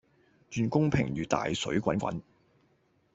[0.49, 2.23] 願公平如大水滾滾